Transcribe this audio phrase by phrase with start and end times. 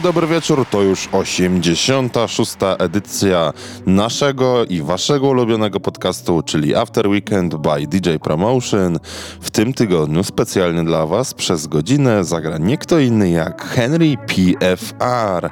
[0.00, 0.66] dobry, dobry wieczór.
[0.70, 2.56] To już 86.
[2.78, 3.52] edycja
[3.86, 8.98] naszego i waszego ulubionego podcastu, czyli After Weekend by DJ Promotion.
[9.40, 15.50] W tym tygodniu specjalnie dla was przez godzinę zagra nie kto inny jak Henry PFR.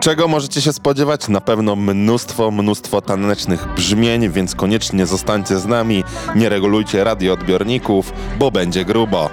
[0.00, 1.28] Czego możecie się spodziewać?
[1.28, 6.04] Na pewno mnóstwo, mnóstwo tanecznych brzmień, więc koniecznie zostańcie z nami,
[6.36, 9.30] nie regulujcie radioodbiorników, bo będzie grubo.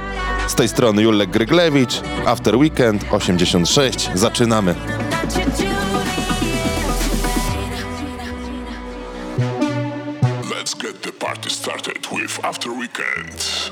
[0.48, 4.10] Z tej strony Julek Gryglewicz, After Weekend 86.
[4.14, 4.76] Zaczynamy.
[10.44, 13.72] Let's get the party started with After Weekend.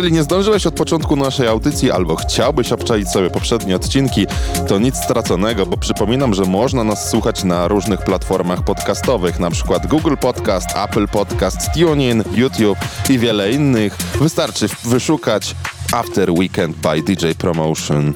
[0.00, 4.26] Jeżeli nie zdążyłeś od początku naszej audycji albo chciałbyś obczaić sobie poprzednie odcinki,
[4.68, 9.58] to nic straconego, bo przypominam, że można nas słuchać na różnych platformach podcastowych, np.
[9.90, 12.78] Google Podcast, Apple Podcast, TuneIn, YouTube
[13.10, 13.96] i wiele innych.
[14.20, 15.54] Wystarczy wyszukać
[15.92, 18.12] After Weekend by DJ Promotion.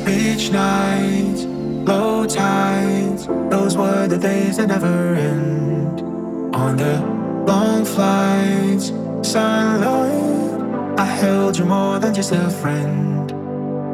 [0.06, 1.44] Beach nights,
[1.84, 6.00] low tides, those were the days that never end.
[6.56, 7.02] On the
[7.46, 8.88] long flights,
[9.30, 13.30] sunlight, I held you more than just a friend.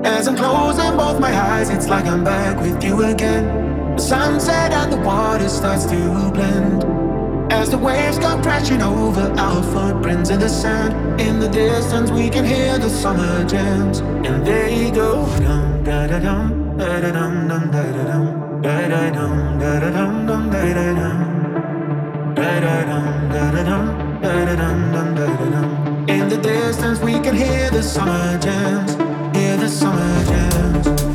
[0.05, 3.95] As I'm closing both my eyes, it's like I'm back with you again.
[3.95, 7.06] The sunset and the water starts to blend.
[7.49, 12.29] As the waves come crashing over our footprints in the sand, in the distance we
[12.29, 13.99] can hear the summer jams.
[13.99, 18.87] And they go dum da da dum da da dum dum da da dum da
[18.89, 24.21] da dum da da dum dum da da dum da da dum da da dum
[24.21, 26.07] da da dum dum da da dum.
[26.09, 28.91] In the distance we can hear the summer jams,
[29.37, 31.06] hear the summer jams.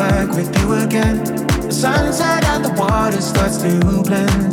[0.00, 1.16] back with you again.
[1.68, 3.70] The sunset and the water starts to
[4.08, 4.50] blend.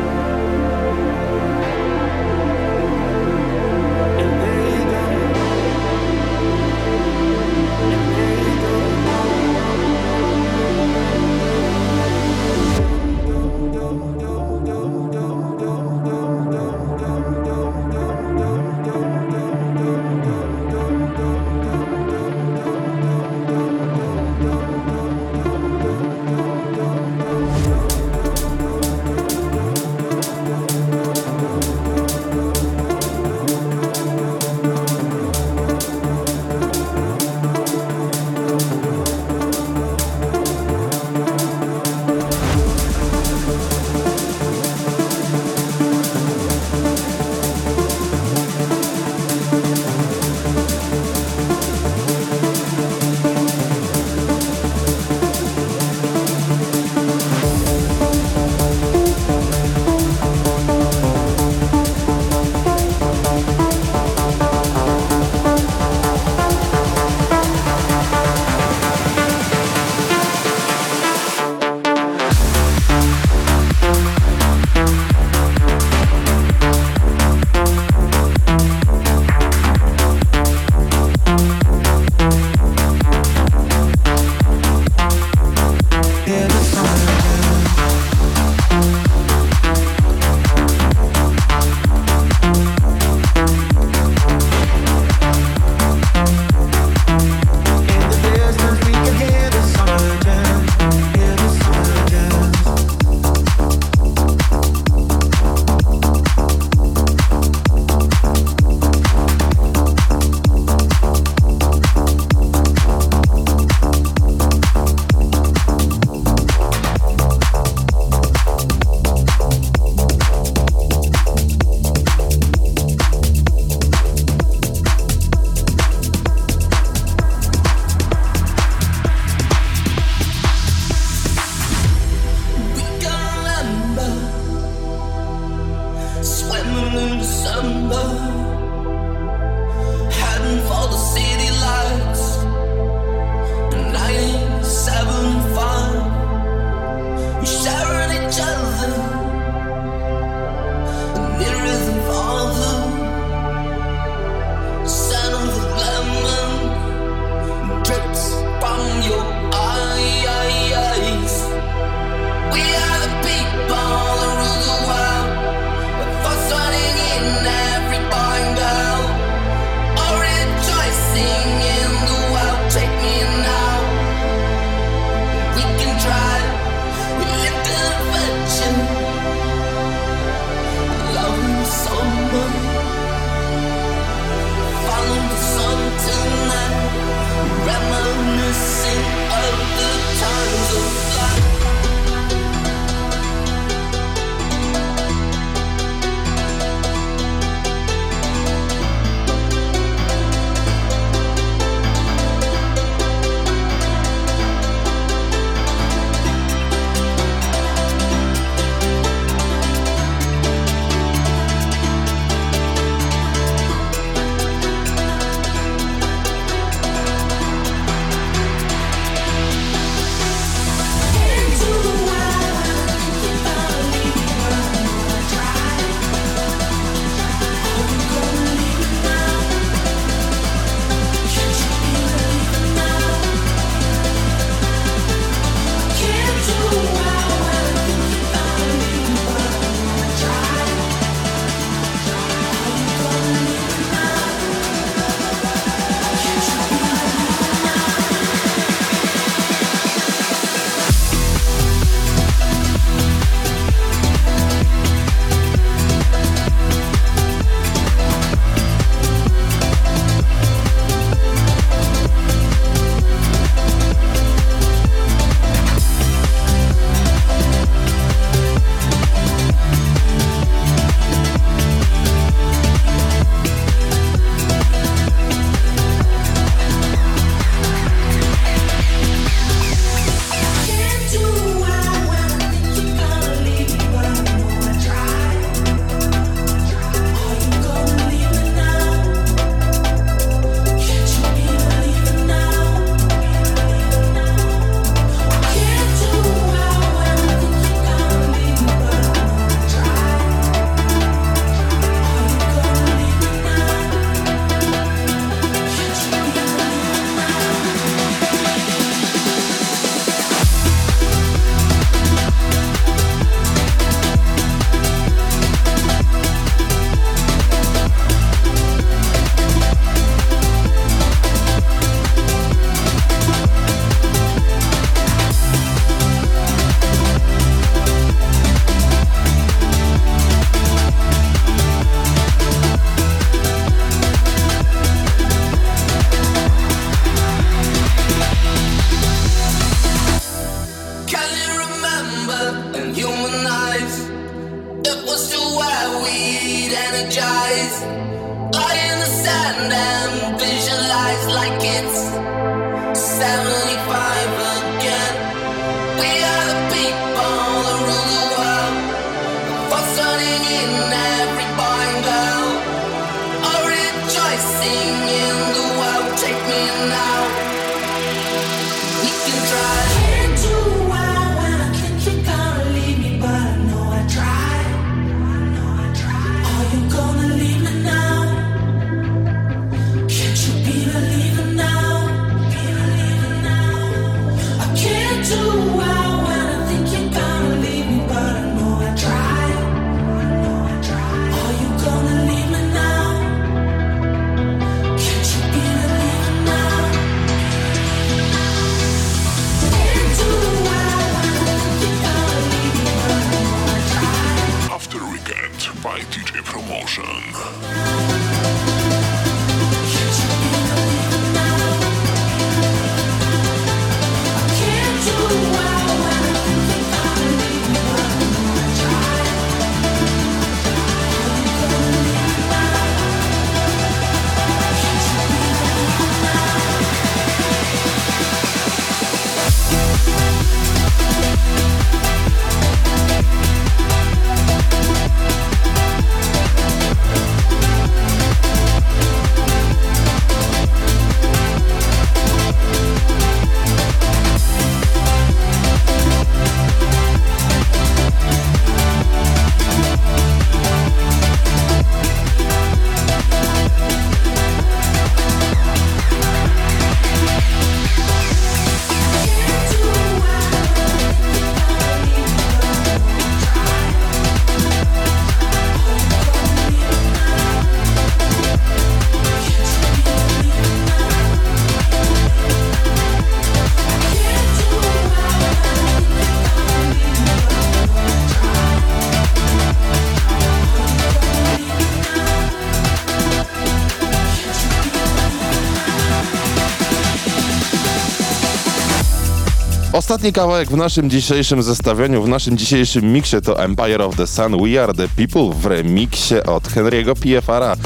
[490.10, 494.60] Ostatni kawałek w naszym dzisiejszym zestawieniu, w naszym dzisiejszym miksie to Empire of the Sun,
[494.64, 497.76] We Are the People w remiksie od Henry'ego pfr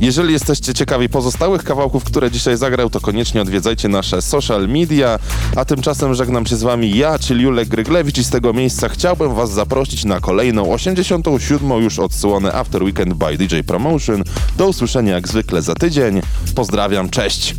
[0.00, 5.18] Jeżeli jesteście ciekawi pozostałych kawałków, które dzisiaj zagrał, to koniecznie odwiedzajcie nasze social media,
[5.56, 9.34] a tymczasem żegnam się z wami ja, czyli Julek Gryglewicz i z tego miejsca chciałbym
[9.34, 11.82] was zaprosić na kolejną 87.
[11.82, 14.22] już odsłonę After Weekend by DJ Promotion.
[14.56, 16.20] Do usłyszenia jak zwykle za tydzień.
[16.54, 17.54] Pozdrawiam, cześć!